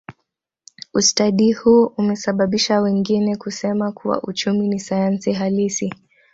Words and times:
Ustadi 0.93 1.51
huu 1.51 1.85
umesababisha 1.85 2.81
wengine 2.81 3.35
kusema 3.37 3.91
kuwa 3.91 4.21
uchumi 4.23 4.67
ni 4.67 4.79
sayansi 4.79 5.31
halisi 5.33 5.93